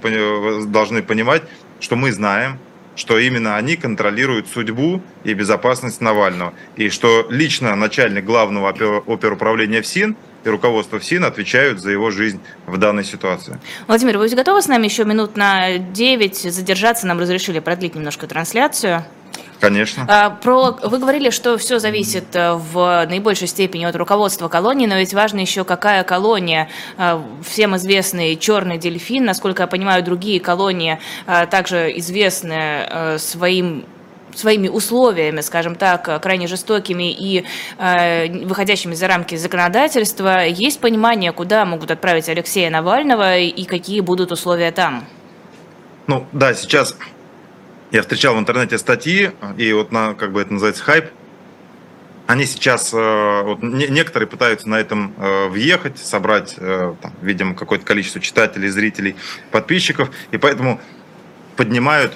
должны 0.67 1.03
понимать, 1.03 1.45
что 1.81 1.97
мы 1.97 2.13
знаем, 2.13 2.59
что 2.97 3.19
именно 3.19 3.57
они 3.57 3.77
контролируют 3.77 4.49
судьбу 4.49 5.01
и 5.23 5.35
безопасность 5.35 6.01
Навального. 6.01 6.55
И 6.75 6.89
что 6.89 7.27
лично 7.31 7.77
начальник 7.77 8.25
главного 8.25 8.71
оперуправления 8.71 9.83
ФСИН 9.83 10.17
и 10.45 10.49
руководство 10.49 10.99
ФСИН 10.99 11.25
отвечают 11.25 11.81
за 11.81 11.91
его 11.91 12.11
жизнь 12.11 12.41
в 12.67 12.77
данной 12.79 13.05
ситуации. 13.05 13.59
Владимир, 13.87 14.19
вы 14.19 14.29
готовы 14.29 14.63
с 14.63 14.69
нами 14.69 14.87
еще 14.87 15.05
минут 15.05 15.37
на 15.37 15.79
9 15.79 16.53
задержаться? 16.53 17.07
Нам 17.07 17.21
разрешили 17.21 17.61
продлить 17.61 17.95
немножко 17.95 18.27
трансляцию. 18.27 19.05
Конечно. 19.61 20.05
А, 20.09 20.31
про, 20.31 20.73
вы 20.83 20.99
говорили, 20.99 21.31
что 21.31 21.57
все 21.57 21.79
зависит 21.79 22.35
э, 22.35 22.53
в 22.53 23.07
наибольшей 23.09 23.49
степени 23.49 23.85
от 23.85 23.97
руководства 23.97 24.49
колонии, 24.49 24.87
но 24.87 24.97
ведь 24.97 25.15
важно 25.15 25.41
еще, 25.41 25.65
какая 25.65 26.05
колония. 26.05 26.69
А, 26.99 27.23
всем 27.43 27.77
известный 27.77 28.37
черный 28.37 28.79
дельфин, 28.79 29.25
насколько 29.25 29.63
я 29.63 29.67
понимаю, 29.67 30.05
другие 30.05 30.41
колонии 30.41 30.99
а, 31.27 31.47
также 31.47 31.97
известны 31.99 32.87
э, 32.89 33.19
своим 33.19 33.85
своими 34.35 34.69
условиями, 34.69 35.41
скажем 35.41 35.77
так, 35.77 36.21
крайне 36.21 36.47
жестокими 36.47 37.11
и 37.11 37.47
э, 37.79 38.45
выходящими 38.45 38.93
за 38.93 39.09
рамки 39.09 39.35
законодательства, 39.35 40.45
есть 40.45 40.79
понимание, 40.79 41.33
куда 41.33 41.65
могут 41.65 41.91
отправить 41.91 42.29
Алексея 42.29 42.69
Навального 42.69 43.39
и 43.39 43.65
какие 43.65 44.01
будут 44.01 44.33
условия 44.33 44.73
там? 44.73 45.07
Ну, 46.07 46.27
да, 46.33 46.53
сейчас 46.53 46.95
я 47.97 48.03
встречал 48.03 48.37
в 48.37 48.39
интернете 48.39 48.77
статьи, 48.77 49.31
и 49.57 49.73
вот 49.73 49.91
на, 49.91 50.13
как 50.13 50.33
бы 50.33 50.43
это 50.43 50.53
называется, 50.53 50.85
хайп, 50.85 51.07
они 52.27 52.45
сейчас, 52.45 52.93
э, 52.93 53.43
вот, 53.43 53.63
некоторые 53.63 54.29
пытаются 54.29 54.69
на 54.69 54.75
этом 54.75 55.15
э, 55.17 55.49
въехать, 55.49 55.99
собрать, 55.99 56.57
э, 56.59 56.95
там, 57.01 57.13
видимо, 57.23 57.55
какое-то 57.55 57.87
количество 57.87 58.21
читателей, 58.21 58.69
зрителей, 58.69 59.17
подписчиков, 59.51 60.11
и 60.31 60.37
поэтому 60.37 60.79
поднимают 61.57 62.13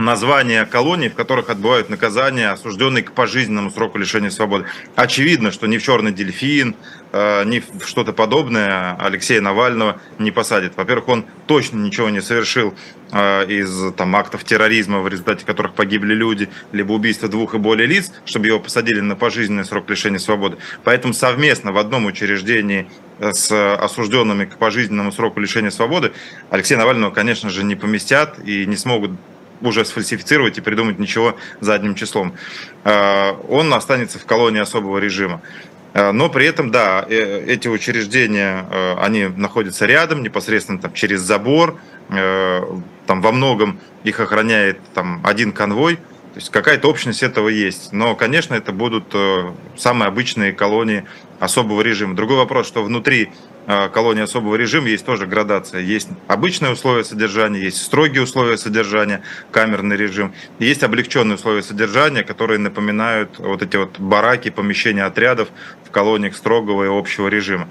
названия 0.00 0.64
колоний, 0.66 1.08
в 1.08 1.14
которых 1.14 1.50
отбывают 1.50 1.90
наказание, 1.90 2.50
осужденные 2.50 3.04
к 3.04 3.12
пожизненному 3.12 3.70
сроку 3.70 3.98
лишения 3.98 4.30
свободы. 4.30 4.64
Очевидно, 4.96 5.52
что 5.52 5.66
ни 5.66 5.78
в 5.78 5.82
«Черный 5.82 6.12
дельфин», 6.12 6.74
э, 7.12 7.44
ни 7.44 7.60
в 7.60 7.86
что-то 7.86 8.12
подобное 8.12 8.96
Алексея 8.98 9.40
Навального 9.40 10.00
не 10.18 10.30
посадят. 10.30 10.76
Во-первых, 10.76 11.08
он 11.08 11.26
точно 11.46 11.78
ничего 11.78 12.08
не 12.10 12.20
совершил 12.20 12.74
э, 13.12 13.46
из 13.46 13.92
там, 13.94 14.16
актов 14.16 14.44
терроризма, 14.44 15.00
в 15.00 15.08
результате 15.08 15.44
которых 15.44 15.74
погибли 15.74 16.14
люди, 16.14 16.48
либо 16.72 16.92
убийства 16.92 17.28
двух 17.28 17.54
и 17.54 17.58
более 17.58 17.86
лиц, 17.86 18.12
чтобы 18.24 18.46
его 18.46 18.58
посадили 18.58 19.00
на 19.00 19.16
пожизненный 19.16 19.64
срок 19.64 19.88
лишения 19.90 20.18
свободы. 20.18 20.58
Поэтому 20.84 21.14
совместно 21.14 21.72
в 21.72 21.78
одном 21.78 22.06
учреждении 22.06 22.88
э, 23.18 23.32
с 23.32 23.74
осужденными 23.76 24.46
к 24.46 24.56
пожизненному 24.56 25.12
сроку 25.12 25.40
лишения 25.40 25.70
свободы 25.70 26.12
Алексея 26.50 26.78
Навального, 26.78 27.10
конечно 27.10 27.50
же, 27.50 27.64
не 27.64 27.74
поместят 27.74 28.38
и 28.44 28.66
не 28.66 28.76
смогут 28.76 29.12
уже 29.62 29.84
сфальсифицировать 29.84 30.58
и 30.58 30.60
придумать 30.60 30.98
ничего 30.98 31.36
задним 31.60 31.94
числом. 31.94 32.34
Э, 32.84 33.32
он 33.48 33.72
останется 33.74 34.18
в 34.18 34.26
колонии 34.26 34.60
особого 34.60 34.98
режима. 34.98 35.42
Э, 35.92 36.12
но 36.12 36.28
при 36.28 36.46
этом, 36.46 36.70
да, 36.70 37.04
э, 37.08 37.44
эти 37.46 37.68
учреждения, 37.68 38.64
они 38.98 39.26
находятся 39.26 39.86
рядом, 39.86 40.22
непосредственно 40.22 40.78
там, 40.78 40.92
через 40.92 41.20
забор, 41.20 41.78
там 42.08 43.22
во 43.22 43.30
многом 43.30 43.78
их 44.02 44.18
охраняет 44.18 44.80
там, 44.94 45.20
один 45.24 45.52
конвой, 45.52 45.96
то 45.96 46.36
есть 46.36 46.50
какая-то 46.50 46.88
общность 46.88 47.22
этого 47.22 47.48
есть. 47.48 47.92
Но, 47.92 48.16
конечно, 48.16 48.54
это 48.54 48.72
будут 48.72 49.14
самые 49.76 50.08
обычные 50.08 50.52
колонии 50.52 51.04
особого 51.38 51.82
режима. 51.82 52.16
Другой 52.16 52.38
вопрос, 52.38 52.66
что 52.66 52.82
внутри 52.82 53.30
колонии 53.92 54.22
особого 54.22 54.56
режима 54.56 54.88
есть 54.88 55.04
тоже 55.04 55.26
градация. 55.26 55.80
Есть 55.80 56.08
обычные 56.26 56.72
условия 56.72 57.04
содержания, 57.04 57.60
есть 57.60 57.82
строгие 57.82 58.22
условия 58.22 58.56
содержания, 58.56 59.22
камерный 59.50 59.96
режим. 59.96 60.32
Есть 60.58 60.82
облегченные 60.82 61.36
условия 61.36 61.62
содержания, 61.62 62.22
которые 62.22 62.58
напоминают 62.58 63.38
вот 63.38 63.62
эти 63.62 63.76
вот 63.76 63.98
бараки, 63.98 64.50
помещения 64.50 65.04
отрядов 65.04 65.48
в 65.84 65.90
колониях 65.90 66.36
строгого 66.36 66.84
и 66.84 66.88
общего 66.88 67.28
режима. 67.28 67.68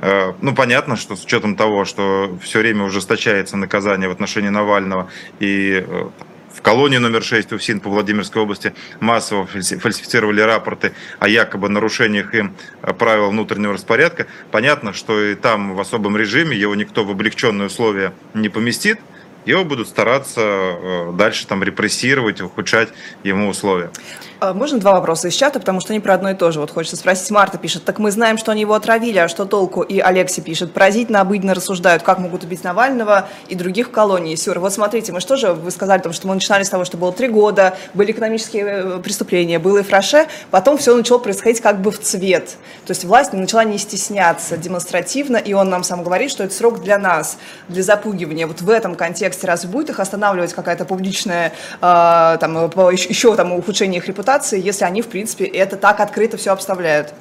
Э, 0.00 0.32
ну, 0.40 0.54
понятно, 0.54 0.96
что 0.96 1.16
с 1.16 1.24
учетом 1.24 1.56
того, 1.56 1.84
что 1.84 2.36
все 2.42 2.60
время 2.60 2.84
ужесточается 2.84 3.56
наказание 3.56 4.08
в 4.08 4.12
отношении 4.12 4.50
Навального 4.50 5.10
и 5.40 5.84
э, 5.86 6.08
в 6.56 6.62
колонии 6.62 6.96
номер 6.96 7.22
6 7.22 7.52
УФСИН 7.52 7.80
по 7.80 7.90
Владимирской 7.90 8.42
области 8.42 8.72
массово 8.98 9.46
фальсифицировали 9.46 10.40
рапорты 10.40 10.92
о 11.18 11.28
якобы 11.28 11.68
нарушениях 11.68 12.34
им 12.34 12.56
э, 12.82 12.92
правил 12.94 13.30
внутреннего 13.30 13.74
распорядка. 13.74 14.26
Понятно, 14.50 14.92
что 14.94 15.22
и 15.22 15.34
там 15.34 15.74
в 15.74 15.80
особом 15.80 16.16
режиме 16.16 16.56
его 16.56 16.74
никто 16.74 17.04
в 17.04 17.10
облегченные 17.10 17.66
условия 17.66 18.14
не 18.32 18.48
поместит, 18.48 18.98
его 19.44 19.64
будут 19.64 19.88
стараться 19.88 20.40
э, 20.40 21.12
дальше 21.12 21.46
там 21.46 21.62
репрессировать, 21.62 22.40
ухудшать 22.40 22.88
ему 23.22 23.48
условия. 23.48 23.90
А, 24.38 24.52
можно 24.52 24.78
два 24.78 24.92
вопроса 24.92 25.28
из 25.28 25.34
чата, 25.34 25.58
потому 25.58 25.80
что 25.80 25.92
они 25.92 26.00
про 26.00 26.14
одно 26.14 26.30
и 26.30 26.34
то 26.34 26.50
же. 26.50 26.60
Вот 26.60 26.70
хочется 26.70 26.96
спросить, 26.96 27.30
Марта 27.30 27.56
пишет, 27.56 27.84
так 27.84 27.98
мы 27.98 28.10
знаем, 28.10 28.36
что 28.36 28.52
они 28.52 28.62
его 28.62 28.74
отравили, 28.74 29.18
а 29.18 29.28
что 29.28 29.46
толку? 29.46 29.80
И 29.80 29.98
Алексей 29.98 30.42
пишет, 30.42 30.72
поразительно 30.72 31.22
обыденно 31.22 31.54
рассуждают, 31.54 32.02
как 32.02 32.18
могут 32.18 32.44
убить 32.44 32.62
Навального 32.62 33.28
и 33.48 33.54
других 33.54 33.88
в 33.88 33.90
колонии. 33.92 34.34
Сюр, 34.34 34.58
вот 34.58 34.74
смотрите, 34.74 35.12
мы 35.12 35.20
что 35.20 35.36
же, 35.36 35.54
вы 35.54 35.70
сказали, 35.70 36.02
что 36.12 36.28
мы 36.28 36.34
начинали 36.34 36.64
с 36.64 36.68
того, 36.68 36.84
что 36.84 36.98
было 36.98 37.12
три 37.12 37.28
года, 37.28 37.78
были 37.94 38.12
экономические 38.12 38.64
э, 38.64 38.98
преступления, 38.98 39.58
было 39.58 39.78
и 39.78 39.82
фраше, 39.82 40.26
потом 40.50 40.76
все 40.76 40.94
начало 40.94 41.18
происходить 41.18 41.62
как 41.62 41.80
бы 41.80 41.90
в 41.90 41.98
цвет. 42.00 42.56
То 42.86 42.90
есть 42.90 43.04
власть 43.04 43.32
начала 43.32 43.64
не 43.64 43.78
стесняться 43.78 44.58
демонстративно, 44.58 45.38
и 45.38 45.54
он 45.54 45.70
нам 45.70 45.82
сам 45.82 46.02
говорит, 46.04 46.30
что 46.30 46.44
это 46.44 46.52
срок 46.52 46.82
для 46.82 46.98
нас, 46.98 47.38
для 47.68 47.82
запугивания. 47.82 48.46
Вот 48.46 48.60
в 48.60 48.68
этом 48.68 48.96
контексте 48.96 49.46
разве 49.46 49.70
будет 49.70 49.88
их 49.90 49.98
останавливать 49.98 50.52
какая-то 50.52 50.84
публичная, 50.84 51.52
э, 51.80 52.36
там, 52.38 52.66
еще 52.66 53.34
там 53.34 53.52
ухудшение 53.52 53.98
их 53.98 54.06
репутации? 54.06 54.25
Репутации, 54.26 54.60
если 54.60 54.84
они, 54.84 55.02
в 55.02 55.06
принципе, 55.06 55.44
это 55.44 55.76
так 55.76 56.00
открыто 56.00 56.36
все 56.36 56.52
обставляют? 56.52 57.14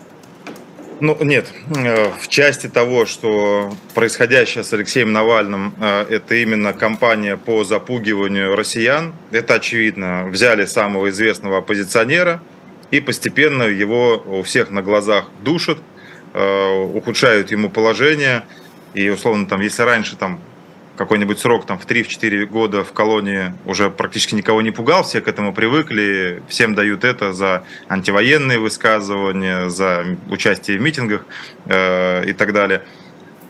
Ну, 1.01 1.17
нет. 1.21 1.45
Э, 1.75 2.09
в 2.19 2.27
части 2.29 2.67
того, 2.67 3.05
что 3.05 3.73
происходящее 3.93 4.63
с 4.63 4.73
Алексеем 4.73 5.11
Навальным, 5.11 5.73
э, 5.79 6.05
это 6.09 6.35
именно 6.35 6.73
кампания 6.73 7.37
по 7.37 7.63
запугиванию 7.63 8.55
россиян, 8.55 9.13
это 9.31 9.55
очевидно. 9.55 10.25
Взяли 10.31 10.65
самого 10.65 11.09
известного 11.09 11.57
оппозиционера 11.57 12.41
и 12.91 13.01
постепенно 13.01 13.63
его 13.63 14.23
у 14.25 14.41
всех 14.41 14.71
на 14.71 14.81
глазах 14.81 15.25
душат, 15.43 15.77
э, 16.33 16.69
ухудшают 16.93 17.51
ему 17.51 17.69
положение. 17.69 18.43
И, 18.93 19.09
условно, 19.09 19.45
там, 19.45 19.61
если 19.61 19.83
раньше 19.83 20.15
там 20.15 20.39
какой-нибудь 20.95 21.39
срок 21.39 21.65
там 21.65 21.77
в 21.77 21.85
3-4 21.85 22.45
года 22.45 22.83
в 22.83 22.93
колонии 22.93 23.53
уже 23.65 23.89
практически 23.89 24.35
никого 24.35 24.61
не 24.61 24.71
пугал, 24.71 25.03
все 25.03 25.21
к 25.21 25.27
этому 25.27 25.53
привыкли, 25.53 26.41
всем 26.47 26.75
дают 26.75 27.03
это 27.03 27.33
за 27.33 27.63
антивоенные 27.87 28.59
высказывания, 28.59 29.69
за 29.69 30.05
участие 30.29 30.77
в 30.77 30.81
митингах 30.81 31.25
э, 31.65 32.25
и 32.29 32.33
так 32.33 32.53
далее, 32.53 32.83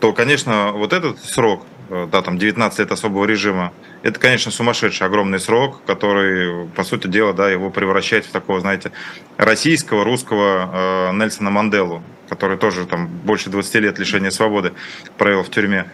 то, 0.00 0.12
конечно, 0.12 0.72
вот 0.72 0.92
этот 0.92 1.18
срок, 1.24 1.64
э, 1.88 2.08
да, 2.10 2.22
там 2.22 2.38
19 2.38 2.78
лет 2.78 2.92
особого 2.92 3.24
режима, 3.24 3.72
это, 4.02 4.20
конечно, 4.20 4.50
сумасшедший 4.50 5.06
огромный 5.06 5.40
срок, 5.40 5.80
который, 5.86 6.68
по 6.68 6.84
сути 6.84 7.06
дела, 7.06 7.32
да, 7.32 7.50
его 7.50 7.70
превращает 7.70 8.26
в 8.26 8.30
такого, 8.30 8.60
знаете, 8.60 8.92
российского, 9.36 10.04
русского 10.04 11.10
э, 11.10 11.12
Нельсона 11.12 11.50
Манделу, 11.50 12.02
который 12.28 12.56
тоже 12.56 12.86
там 12.86 13.06
больше 13.06 13.50
20 13.50 13.74
лет 13.76 13.98
лишения 13.98 14.30
свободы 14.30 14.72
провел 15.16 15.42
в 15.42 15.50
тюрьме. 15.50 15.86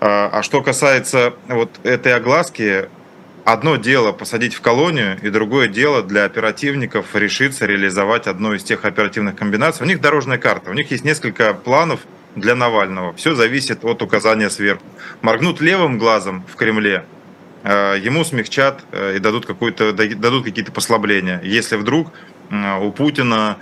А, 0.00 0.30
а 0.32 0.42
что 0.42 0.62
касается 0.62 1.34
вот 1.46 1.70
этой 1.84 2.14
огласки, 2.14 2.88
одно 3.44 3.76
дело 3.76 4.12
посадить 4.12 4.54
в 4.54 4.62
колонию, 4.62 5.18
и 5.20 5.28
другое 5.28 5.68
дело 5.68 6.02
для 6.02 6.24
оперативников 6.24 7.14
решиться 7.14 7.66
реализовать 7.66 8.26
одну 8.26 8.54
из 8.54 8.64
тех 8.64 8.86
оперативных 8.86 9.36
комбинаций. 9.36 9.84
У 9.84 9.88
них 9.88 10.00
дорожная 10.00 10.38
карта, 10.38 10.70
у 10.70 10.74
них 10.74 10.90
есть 10.90 11.04
несколько 11.04 11.52
планов 11.52 12.00
для 12.34 12.54
Навального. 12.54 13.12
Все 13.14 13.34
зависит 13.34 13.84
от 13.84 14.00
указания 14.00 14.48
сверху. 14.48 14.84
Моргнут 15.20 15.60
левым 15.60 15.98
глазом 15.98 16.44
в 16.50 16.56
Кремле, 16.56 17.04
а, 17.62 17.94
ему 17.96 18.24
смягчат 18.24 18.82
э, 18.92 19.16
и 19.16 19.18
дадут, 19.18 19.46
дадут 19.46 20.44
какие-то 20.44 20.72
послабления. 20.72 21.40
Если 21.42 21.76
вдруг 21.76 22.10
у 22.80 22.90
Путина 22.90 23.58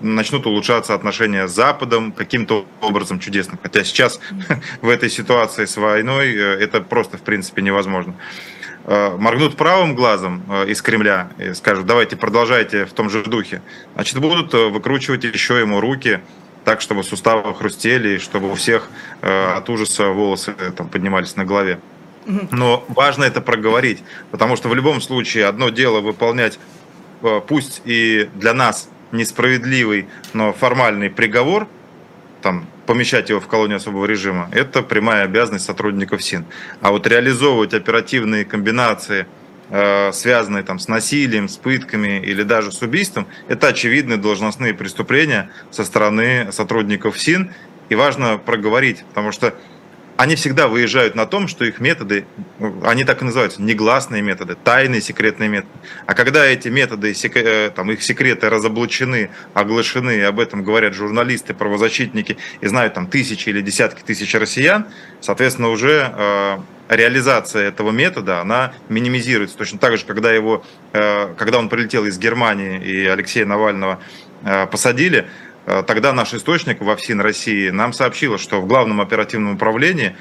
начнут 0.00 0.46
улучшаться 0.46 0.94
отношения 0.94 1.46
с 1.46 1.52
Западом 1.52 2.12
каким-то 2.12 2.66
образом 2.80 3.20
чудесным. 3.20 3.58
Хотя 3.62 3.84
сейчас 3.84 4.18
в 4.80 4.88
этой 4.88 5.10
ситуации 5.10 5.66
с 5.66 5.76
войной 5.76 6.34
э, 6.34 6.58
это 6.60 6.80
просто 6.80 7.18
в 7.18 7.22
принципе 7.22 7.60
невозможно. 7.60 8.14
Э, 8.84 9.16
моргнут 9.18 9.56
правым 9.56 9.94
глазом 9.94 10.42
из 10.66 10.80
Кремля 10.80 11.28
и 11.38 11.52
скажут, 11.52 11.84
давайте 11.84 12.16
продолжайте 12.16 12.86
в 12.86 12.92
том 12.92 13.10
же 13.10 13.22
духе. 13.22 13.60
Значит, 13.94 14.18
будут 14.18 14.54
выкручивать 14.54 15.24
еще 15.24 15.60
ему 15.60 15.80
руки, 15.80 16.20
так, 16.64 16.80
чтобы 16.80 17.04
суставы 17.04 17.54
хрустели, 17.54 18.16
и 18.16 18.18
чтобы 18.18 18.50
у 18.50 18.54
всех 18.54 18.88
от 19.22 19.68
ужаса 19.70 20.08
волосы 20.08 20.54
там, 20.76 20.88
поднимались 20.88 21.34
на 21.36 21.46
голове. 21.46 21.80
Но 22.26 22.84
важно 22.88 23.24
это 23.24 23.40
проговорить, 23.40 24.02
потому 24.30 24.56
что 24.56 24.68
в 24.68 24.74
любом 24.74 25.00
случае 25.00 25.46
одно 25.46 25.70
дело 25.70 26.00
выполнять, 26.00 26.58
пусть 27.46 27.80
и 27.86 28.28
для 28.34 28.52
нас 28.52 28.90
несправедливый, 29.12 30.06
но 30.32 30.52
формальный 30.52 31.10
приговор, 31.10 31.68
там, 32.42 32.66
помещать 32.86 33.28
его 33.28 33.40
в 33.40 33.46
колонию 33.46 33.76
особого 33.76 34.06
режима, 34.06 34.48
это 34.52 34.82
прямая 34.82 35.24
обязанность 35.24 35.64
сотрудников 35.64 36.22
СИН. 36.22 36.44
А 36.80 36.90
вот 36.90 37.06
реализовывать 37.06 37.74
оперативные 37.74 38.44
комбинации, 38.44 39.26
э, 39.68 40.10
связанные 40.12 40.64
там, 40.64 40.78
с 40.78 40.88
насилием, 40.88 41.48
с 41.48 41.56
пытками 41.56 42.20
или 42.20 42.42
даже 42.42 42.72
с 42.72 42.82
убийством, 42.82 43.26
это 43.48 43.68
очевидные 43.68 44.16
должностные 44.16 44.74
преступления 44.74 45.50
со 45.70 45.84
стороны 45.84 46.50
сотрудников 46.52 47.18
СИН. 47.18 47.52
И 47.90 47.94
важно 47.94 48.38
проговорить, 48.38 49.04
потому 49.08 49.32
что 49.32 49.54
они 50.20 50.34
всегда 50.34 50.68
выезжают 50.68 51.14
на 51.14 51.24
том, 51.24 51.48
что 51.48 51.64
их 51.64 51.80
методы, 51.80 52.26
они 52.82 53.04
так 53.04 53.22
и 53.22 53.24
называются, 53.24 53.62
негласные 53.62 54.20
методы, 54.20 54.54
тайные 54.54 55.00
секретные 55.00 55.48
методы. 55.48 55.72
А 56.04 56.12
когда 56.12 56.44
эти 56.44 56.68
методы, 56.68 57.14
э, 57.14 57.70
там, 57.74 57.90
их 57.90 58.02
секреты 58.02 58.50
разоблачены, 58.50 59.30
оглашены, 59.54 60.18
и 60.18 60.20
об 60.20 60.38
этом 60.38 60.62
говорят 60.62 60.92
журналисты, 60.92 61.54
правозащитники, 61.54 62.36
и 62.60 62.66
знают 62.66 62.92
там 62.92 63.06
тысячи 63.06 63.48
или 63.48 63.62
десятки 63.62 64.02
тысяч 64.02 64.34
россиян, 64.34 64.88
соответственно, 65.22 65.70
уже 65.70 66.12
э, 66.14 66.58
реализация 66.90 67.66
этого 67.66 67.90
метода, 67.90 68.42
она 68.42 68.74
минимизируется. 68.90 69.56
Точно 69.56 69.78
так 69.78 69.96
же, 69.96 70.04
когда, 70.04 70.30
его, 70.30 70.62
э, 70.92 71.32
когда 71.38 71.58
он 71.58 71.70
прилетел 71.70 72.04
из 72.04 72.18
Германии 72.18 72.78
и 72.78 73.06
Алексея 73.06 73.46
Навального 73.46 74.00
посадили, 74.70 75.28
тогда 75.64 76.12
наш 76.12 76.34
источник 76.34 76.80
во 76.80 76.96
ФСИН 76.96 77.20
России 77.20 77.70
нам 77.70 77.92
сообщил, 77.92 78.38
что 78.38 78.60
в 78.60 78.66
Главном 78.66 79.00
оперативном 79.00 79.54
управлении 79.54 80.16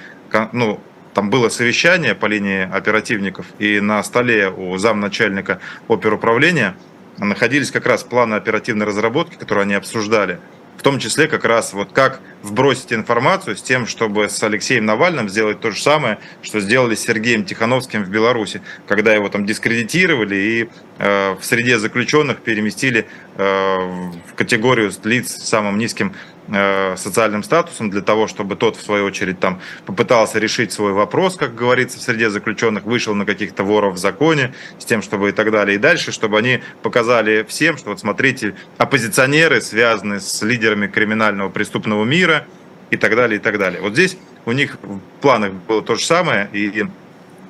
ну, 0.51 0.79
там 1.13 1.29
было 1.29 1.50
совещание 1.50 2.15
по 2.15 2.25
линии 2.27 2.69
оперативников, 2.72 3.46
и 3.58 3.79
на 3.79 4.03
столе 4.03 4.50
у 4.50 4.77
замначальника 4.77 5.60
оперуправления 5.88 6.75
находились 7.17 7.72
как 7.72 7.86
раз 7.86 8.03
планы 8.03 8.36
оперативной 8.36 8.86
разработки, 8.86 9.36
которые 9.36 9.63
они 9.63 9.74
обсуждали– 9.74 10.39
в 10.79 10.81
том 10.81 10.98
числе 10.98 11.27
как 11.27 11.43
раз 11.43 11.74
вот 11.74 11.91
как 11.91 12.21
вбросить 12.41 12.93
информацию 12.93 13.57
с 13.57 13.62
тем, 13.62 13.86
чтобы 13.86 14.29
с 14.29 14.41
Алексеем 14.41 14.86
Навальным 14.86 15.27
сделать 15.27 15.59
то 15.59 15.71
же 15.71 15.81
самое, 15.81 16.19
что 16.41 16.62
сделали 16.62 16.95
с 16.95 17.01
Сергеем 17.01 17.43
Тихановским 17.43 18.05
в 18.05 18.09
Беларуси, 18.09 18.62
когда 18.88 19.13
его 19.13 19.27
там 19.27 19.45
дискредитировали 19.45 20.36
и 20.36 20.69
э, 21.00 21.36
в 21.36 21.43
среде 21.43 21.79
заключенных 21.79 22.39
переместили 22.39 23.07
э, 23.36 23.43
в 23.45 24.36
категорию 24.36 24.89
лиц 25.03 25.31
с 25.31 25.50
самым 25.50 25.77
низким 25.77 26.13
Э, 26.51 26.95
социальным 26.97 27.43
статусом 27.43 27.91
для 27.91 28.01
того, 28.01 28.27
чтобы 28.27 28.55
тот, 28.55 28.75
в 28.75 28.81
свою 28.81 29.05
очередь, 29.05 29.39
там 29.39 29.61
попытался 29.85 30.39
решить 30.39 30.71
свой 30.71 30.93
вопрос, 30.93 31.35
как 31.35 31.53
говорится, 31.53 31.99
в 31.99 32.01
среде 32.01 32.31
заключенных, 32.31 32.85
вышел 32.85 33.13
на 33.13 33.25
каких-то 33.25 33.63
воров 33.63 33.95
в 33.95 33.97
законе, 33.97 34.55
с 34.79 34.85
тем, 34.85 35.03
чтобы 35.03 35.29
и 35.29 35.31
так 35.31 35.51
далее, 35.51 35.75
и 35.75 35.77
дальше, 35.77 36.11
чтобы 36.11 36.39
они 36.39 36.61
показали 36.81 37.45
всем, 37.47 37.77
что 37.77 37.91
вот 37.91 37.99
смотрите, 37.99 38.55
оппозиционеры 38.79 39.61
связаны 39.61 40.19
с 40.19 40.41
лидерами 40.41 40.87
криминального 40.87 41.49
преступного 41.49 42.03
мира 42.03 42.47
и 42.89 42.97
так 42.97 43.15
далее, 43.15 43.37
и 43.37 43.41
так 43.41 43.59
далее. 43.59 43.79
Вот 43.81 43.93
здесь 43.93 44.17
у 44.45 44.51
них 44.51 44.79
в 44.81 44.99
планах 45.21 45.53
было 45.53 45.83
то 45.83 45.95
же 45.95 46.03
самое, 46.03 46.49
и 46.51 46.83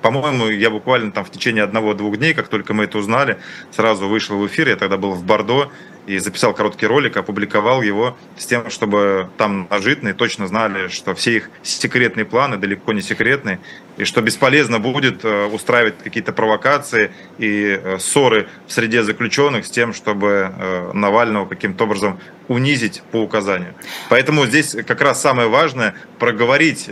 по-моему, 0.02 0.50
я 0.50 0.70
буквально 0.70 1.12
там 1.12 1.26
в 1.26 1.32
течение 1.32 1.64
одного-двух 1.64 2.18
дней, 2.18 2.34
как 2.34 2.48
только 2.48 2.74
мы 2.74 2.86
это 2.86 2.98
узнали, 2.98 3.38
сразу 3.72 4.08
вышел 4.08 4.38
в 4.38 4.48
эфир. 4.48 4.70
Я 4.70 4.78
тогда 4.78 4.98
был 4.98 5.12
в 5.12 5.24
Бордо 5.24 5.72
и 6.10 6.18
записал 6.18 6.56
короткий 6.56 6.88
ролик, 6.88 7.18
опубликовал 7.18 7.84
его 7.84 8.18
с 8.36 8.48
тем, 8.48 8.72
чтобы 8.72 9.30
там 9.38 9.68
нажитные 9.70 10.16
точно 10.16 10.48
знали, 10.48 10.88
что 10.88 11.14
все 11.14 11.38
их 11.38 11.52
секретные 11.62 12.26
планы 12.26 12.58
далеко 12.58 12.94
не 12.94 13.02
секретные, 13.04 13.60
и 13.96 14.06
что 14.06 14.20
бесполезно 14.22 14.80
будет 14.80 15.24
э, 15.24 15.46
устраивать 15.46 16.00
какие-то 16.04 16.34
провокации 16.34 17.12
и 17.38 17.80
э, 17.80 18.00
ссоры 18.00 18.48
в 18.66 18.72
среде 18.72 19.04
заключенных 19.04 19.68
с 19.68 19.70
тем, 19.70 19.94
чтобы 19.94 20.52
э, 20.52 20.92
Навального 20.94 21.46
каким-то 21.46 21.84
образом 21.84 22.20
унизить 22.48 23.04
по 23.12 23.18
указанию. 23.18 23.76
Поэтому 24.10 24.48
здесь 24.48 24.76
как 24.88 25.02
раз 25.02 25.22
самое 25.22 25.48
важное 25.48 25.94
проговорить 26.18 26.90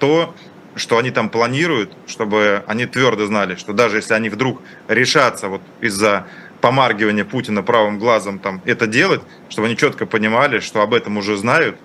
то, 0.00 0.34
что 0.74 0.98
они 0.98 1.10
там 1.10 1.28
планируют, 1.28 1.92
чтобы 2.06 2.64
они 2.66 2.86
твердо 2.86 3.26
знали, 3.26 3.54
что 3.54 3.72
даже 3.72 3.96
если 3.98 4.14
они 4.14 4.28
вдруг 4.28 4.60
решатся 4.88 5.48
вот 5.48 5.62
из-за 5.80 6.26
помаргивания 6.68 7.24
Путина 7.24 7.62
правым 7.62 7.98
глазом 7.98 8.38
там 8.38 8.60
это 8.66 8.86
делать, 8.86 9.22
чтобы 9.48 9.68
они 9.68 9.76
четко 9.76 10.04
понимали, 10.04 10.60
что 10.60 10.82
об 10.82 10.92
этом 10.92 11.16
уже 11.16 11.34
знают, 11.38 11.76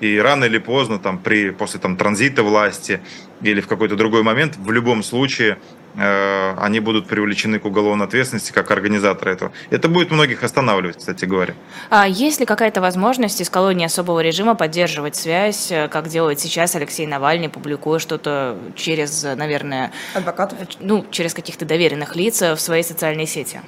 и 0.00 0.18
рано 0.18 0.44
или 0.44 0.58
поздно, 0.58 0.98
там, 0.98 1.18
при, 1.18 1.52
после 1.52 1.80
там, 1.80 1.96
транзита 1.96 2.42
власти 2.42 3.00
или 3.40 3.62
в 3.62 3.66
какой-то 3.66 3.96
другой 3.96 4.22
момент, 4.22 4.58
в 4.58 4.70
любом 4.70 5.02
случае 5.02 5.56
э, 5.94 6.54
они 6.58 6.80
будут 6.80 7.06
привлечены 7.06 7.58
к 7.58 7.64
уголовной 7.64 8.04
ответственности 8.04 8.52
как 8.52 8.70
организаторы 8.70 9.32
этого. 9.32 9.52
Это 9.70 9.88
будет 9.88 10.10
многих 10.10 10.42
останавливать, 10.42 10.98
кстати 10.98 11.24
говоря. 11.24 11.54
А 11.88 12.06
есть 12.06 12.38
ли 12.40 12.44
какая-то 12.44 12.82
возможность 12.82 13.40
из 13.40 13.48
колонии 13.48 13.86
особого 13.86 14.20
режима 14.20 14.54
поддерживать 14.54 15.16
связь, 15.16 15.72
э, 15.72 15.88
как 15.88 16.08
делает 16.08 16.40
сейчас 16.40 16.74
Алексей 16.74 17.06
Навальный, 17.06 17.48
публикуя 17.48 18.00
что-то 18.00 18.58
через, 18.74 19.22
наверное... 19.22 19.92
Адвокатов? 20.12 20.58
Ну, 20.80 21.06
через 21.10 21.32
каких-то 21.32 21.64
доверенных 21.64 22.16
лиц 22.16 22.42
в 22.42 22.58
своей 22.58 22.82
социальной 22.82 23.26
сети? 23.26 23.62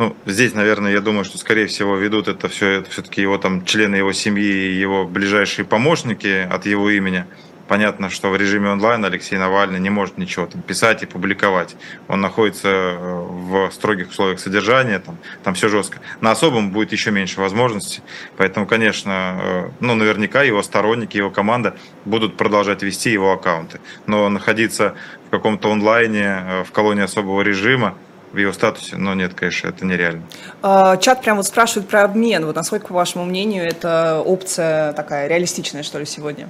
Ну, 0.00 0.16
здесь, 0.24 0.54
наверное, 0.54 0.92
я 0.92 1.02
думаю, 1.02 1.26
что, 1.26 1.36
скорее 1.36 1.66
всего, 1.66 1.94
ведут 1.94 2.26
это 2.26 2.48
все, 2.48 2.70
это 2.70 2.88
все-таки 2.88 3.20
его 3.20 3.36
там 3.36 3.66
члены 3.66 3.96
его 3.96 4.14
семьи 4.14 4.42
и 4.42 4.72
его 4.72 5.04
ближайшие 5.04 5.66
помощники 5.66 6.48
от 6.50 6.64
его 6.64 6.88
имени. 6.88 7.26
Понятно, 7.68 8.08
что 8.08 8.30
в 8.30 8.36
режиме 8.36 8.70
онлайн 8.70 9.04
Алексей 9.04 9.36
Навальный 9.36 9.78
не 9.78 9.90
может 9.90 10.16
ничего 10.16 10.46
там 10.46 10.62
писать 10.62 11.02
и 11.02 11.06
публиковать. 11.06 11.76
Он 12.08 12.22
находится 12.22 12.68
э, 12.68 12.96
в 12.98 13.70
строгих 13.72 14.08
условиях 14.08 14.40
содержания, 14.40 15.00
там, 15.00 15.18
там 15.44 15.52
все 15.52 15.68
жестко. 15.68 15.98
На 16.22 16.30
особом 16.30 16.70
будет 16.70 16.92
еще 16.92 17.10
меньше 17.10 17.38
возможностей. 17.38 18.00
Поэтому, 18.38 18.66
конечно, 18.66 19.38
э, 19.38 19.70
ну, 19.80 19.96
наверняка 19.96 20.42
его 20.42 20.62
сторонники, 20.62 21.18
его 21.18 21.30
команда 21.30 21.76
будут 22.06 22.38
продолжать 22.38 22.82
вести 22.82 23.10
его 23.10 23.32
аккаунты. 23.32 23.80
Но 24.06 24.30
находиться 24.30 24.94
в 25.26 25.30
каком-то 25.30 25.70
онлайне, 25.70 26.24
э, 26.24 26.64
в 26.64 26.72
колонии 26.72 27.02
особого 27.02 27.42
режима, 27.42 27.98
в 28.32 28.36
ее 28.36 28.52
статусе, 28.52 28.96
но 28.96 29.14
нет, 29.14 29.34
конечно, 29.34 29.68
это 29.68 29.84
нереально. 29.84 30.22
А, 30.62 30.96
чат 30.96 31.22
прям 31.22 31.36
вот 31.36 31.46
спрашивает 31.46 31.88
про 31.88 32.04
обмен. 32.04 32.46
Вот 32.46 32.56
насколько, 32.56 32.88
по 32.88 32.94
вашему 32.94 33.24
мнению, 33.24 33.64
это 33.64 34.22
опция 34.24 34.92
такая 34.92 35.26
реалистичная, 35.26 35.82
что 35.82 35.98
ли, 35.98 36.06
сегодня? 36.06 36.48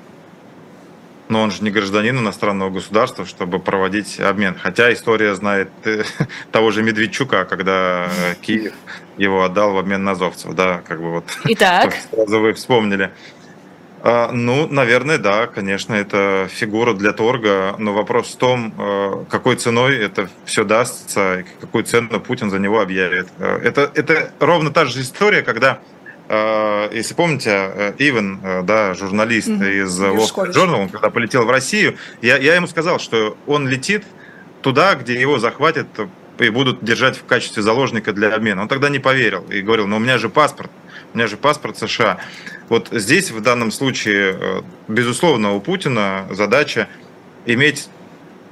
Но 1.29 1.43
он 1.43 1.53
же 1.53 1.63
не 1.63 1.71
гражданин 1.71 2.19
иностранного 2.19 2.71
государства, 2.71 3.25
чтобы 3.25 3.61
проводить 3.61 4.19
обмен. 4.19 4.57
Хотя 4.61 4.93
история 4.93 5.35
знает 5.37 5.71
э, 5.85 6.03
того 6.53 6.73
же 6.73 6.83
Медведчука, 6.83 7.45
когда 7.45 8.09
Киев 8.43 8.75
его 9.17 9.45
отдал 9.45 9.73
в 9.73 9.79
обмен 9.79 10.03
на 10.03 10.13
азовцев. 10.13 10.55
Да, 10.55 10.83
как 10.87 11.01
бы 11.01 11.11
вот. 11.13 11.25
Итак. 11.45 11.95
Сразу 12.11 12.41
вы 12.41 12.53
вспомнили. 12.53 13.13
А, 14.03 14.31
ну, 14.33 14.67
наверное, 14.67 15.19
да, 15.19 15.47
конечно, 15.47 15.95
это 15.95 16.49
фигура 16.51 16.95
для 16.95 17.13
торга, 17.13 17.75
но 17.79 17.93
вопрос 17.93 18.33
в 18.33 18.37
том, 18.37 18.75
э, 18.79 19.25
какой 19.29 19.57
ценой 19.57 19.99
это 19.99 20.31
все 20.47 20.65
дастся, 20.65 21.41
и 21.41 21.45
какую 21.61 21.85
цену 21.85 22.19
Путин 22.21 22.51
за 22.51 22.59
него 22.59 22.81
объявит. 22.81 23.29
Э, 23.39 23.59
это, 23.63 23.91
это 23.95 24.33
ровно 24.41 24.71
та 24.71 24.87
же 24.87 25.03
история, 25.03 25.43
когда 25.43 25.81
э, 26.29 26.91
если 26.95 27.13
помните, 27.13 27.95
Иван, 27.99 28.65
да, 28.65 28.95
журналист 28.95 29.49
mm-hmm. 29.49 29.83
из 29.85 30.01
Wall 30.01 30.17
Street 30.17 30.53
Journal, 30.53 30.83
он 30.83 30.89
когда 30.89 31.11
полетел 31.11 31.45
в 31.45 31.51
Россию, 31.51 31.97
я, 32.23 32.39
я 32.39 32.55
ему 32.55 32.69
сказал, 32.69 33.01
что 33.01 33.37
он 33.47 33.69
летит 33.69 34.05
туда, 34.63 34.95
где 34.95 35.21
его 35.21 35.39
захватят 35.39 35.89
и 36.39 36.49
будут 36.49 36.83
держать 36.83 37.19
в 37.19 37.25
качестве 37.27 37.63
заложника 37.63 38.15
для 38.15 38.35
обмена. 38.35 38.63
Он 38.63 38.69
тогда 38.69 38.89
не 38.89 38.99
поверил 38.99 39.45
и 39.51 39.61
говорил, 39.61 39.87
но 39.87 39.97
у 39.97 39.99
меня 39.99 40.17
же 40.17 40.31
паспорт, 40.31 40.71
у 41.13 41.17
меня 41.17 41.27
же 41.27 41.37
паспорт 41.37 41.79
США. 41.79 42.19
Вот 42.69 42.89
здесь 42.93 43.31
в 43.31 43.41
данном 43.41 43.71
случае, 43.73 44.37
э, 44.39 44.63
безусловно, 44.89 45.55
у 45.55 45.61
Путина 45.61 46.27
задача 46.31 46.89
иметь 47.47 47.89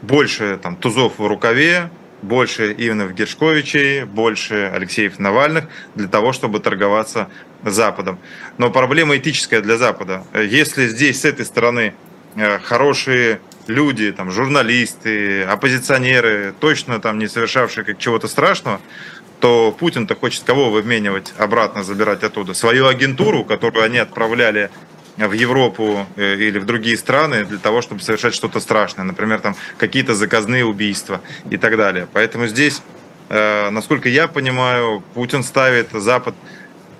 больше 0.02 0.58
там, 0.62 0.76
тузов 0.76 1.18
в 1.18 1.26
рукаве, 1.26 1.90
больше 2.22 2.74
Иванов 2.76 3.14
Гершковичей, 3.14 4.04
больше 4.04 4.70
Алексеев 4.74 5.18
Навальных 5.18 5.66
для 5.94 6.08
того, 6.08 6.32
чтобы 6.32 6.58
торговаться 6.58 7.28
Западом. 7.64 8.18
Но 8.56 8.70
проблема 8.70 9.16
этическая 9.16 9.60
для 9.60 9.76
Запада. 9.76 10.24
Если 10.34 10.88
здесь 10.88 11.20
с 11.20 11.24
этой 11.24 11.44
стороны 11.44 11.94
э, 12.34 12.58
хорошие 12.58 13.40
люди, 13.68 14.10
там, 14.12 14.30
журналисты, 14.30 15.42
оппозиционеры, 15.42 16.54
точно 16.58 17.00
там 17.00 17.18
не 17.18 17.28
совершавшие 17.28 17.84
как 17.84 17.98
чего-то 17.98 18.26
страшного, 18.26 18.80
то 19.40 19.74
Путин-то 19.78 20.14
хочет 20.14 20.44
кого 20.44 20.70
выменивать, 20.70 21.32
обратно 21.38 21.82
забирать 21.84 22.24
оттуда? 22.24 22.54
Свою 22.54 22.86
агентуру, 22.86 23.44
которую 23.44 23.84
они 23.84 23.98
отправляли 23.98 24.70
в 25.16 25.32
Европу 25.32 26.06
э, 26.16 26.34
или 26.34 26.58
в 26.58 26.66
другие 26.66 26.96
страны 26.96 27.44
для 27.44 27.58
того, 27.58 27.82
чтобы 27.82 28.00
совершать 28.00 28.34
что-то 28.34 28.60
страшное, 28.60 29.04
например, 29.04 29.40
там 29.40 29.56
какие-то 29.76 30.14
заказные 30.14 30.64
убийства 30.64 31.20
и 31.50 31.56
так 31.56 31.76
далее. 31.76 32.06
Поэтому 32.12 32.46
здесь, 32.46 32.82
э, 33.28 33.70
насколько 33.70 34.08
я 34.08 34.28
понимаю, 34.28 35.02
Путин 35.14 35.42
ставит 35.42 35.90
Запад 35.92 36.34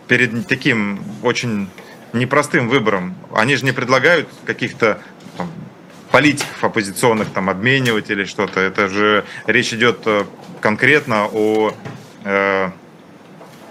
перед 0.09 0.47
таким 0.49 1.01
очень 1.23 1.69
непростым 2.13 2.69
выбором. 2.69 3.15
Они 3.35 3.55
же 3.57 3.65
не 3.65 3.73
предлагают 3.73 4.29
каких-то 4.45 5.01
там, 5.37 5.51
политиков 6.11 6.65
оппозиционных 6.65 7.31
там 7.31 7.51
обменивать 7.51 8.11
или 8.11 8.25
что-то. 8.25 8.61
Это 8.61 8.89
же 8.89 9.25
речь 9.47 9.73
идет 9.73 10.01
э, 10.07 10.25
конкретно 10.61 11.29
о 11.33 11.75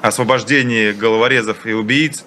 освобождении 0.01 0.91
головорезов 0.91 1.65
и 1.65 1.73
убийц 1.73 2.25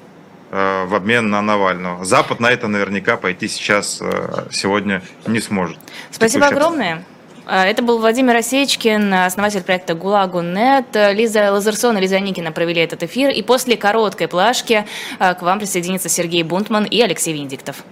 э, 0.50 0.84
в 0.86 0.94
обмен 0.94 1.30
на 1.30 1.42
Навального. 1.42 2.04
Запад 2.04 2.40
на 2.40 2.50
это 2.50 2.68
наверняка 2.68 3.16
пойти 3.16 3.48
сейчас 3.48 3.98
э, 4.00 4.46
сегодня 4.50 5.02
не 5.26 5.40
сможет. 5.40 5.78
Спасибо 6.10 6.46
огромное. 6.46 7.04
Э, 7.46 7.62
это 7.62 7.82
был 7.82 7.98
Владимир 7.98 8.36
Осечкин, 8.36 9.12
основатель 9.14 9.62
проекта 9.62 9.94
ГУЛАГу.нет. 9.94 10.86
Лиза 10.94 11.52
Лазерсон 11.52 11.98
и 11.98 12.00
Лиза 12.00 12.20
Никина 12.20 12.52
провели 12.52 12.80
этот 12.80 13.02
эфир. 13.02 13.30
И 13.30 13.42
после 13.42 13.76
короткой 13.76 14.28
плашки 14.28 14.86
к 15.18 15.38
вам 15.40 15.58
присоединится 15.58 16.08
Сергей 16.08 16.42
Бунтман 16.42 16.84
и 16.84 17.00
Алексей 17.00 17.32
Венедиктов. 17.32 17.84